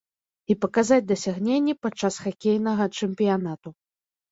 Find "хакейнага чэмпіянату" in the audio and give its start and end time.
2.25-3.79